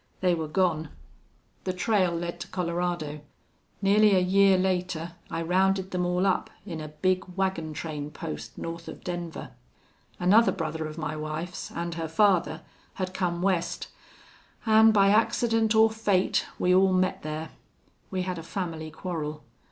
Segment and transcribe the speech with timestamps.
[0.21, 0.89] They were gone.
[1.63, 3.19] The trail led to Colorado.
[3.83, 8.57] Nearly a year later I rounded them all up in a big wagon train post
[8.57, 9.51] north of Denver.
[10.19, 12.63] Another brother of my wife's, an' her father,
[12.95, 13.89] had come West,
[14.65, 17.51] an' by accident or fate we all met there.
[18.09, 19.43] We had a family quarrel.